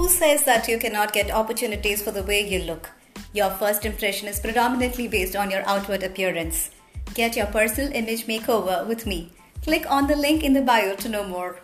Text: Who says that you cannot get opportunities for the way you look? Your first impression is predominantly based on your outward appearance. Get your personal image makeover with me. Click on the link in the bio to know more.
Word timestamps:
Who 0.00 0.08
says 0.08 0.44
that 0.44 0.66
you 0.66 0.78
cannot 0.78 1.12
get 1.12 1.30
opportunities 1.30 2.02
for 2.02 2.10
the 2.10 2.22
way 2.22 2.40
you 2.40 2.60
look? 2.60 2.88
Your 3.34 3.50
first 3.50 3.84
impression 3.84 4.28
is 4.28 4.40
predominantly 4.40 5.08
based 5.08 5.36
on 5.36 5.50
your 5.50 5.60
outward 5.68 6.02
appearance. 6.02 6.70
Get 7.12 7.36
your 7.36 7.44
personal 7.44 7.92
image 7.92 8.26
makeover 8.26 8.86
with 8.86 9.04
me. 9.04 9.34
Click 9.62 9.84
on 9.90 10.06
the 10.06 10.16
link 10.16 10.42
in 10.42 10.54
the 10.54 10.62
bio 10.62 10.96
to 10.96 11.08
know 11.10 11.24
more. 11.24 11.58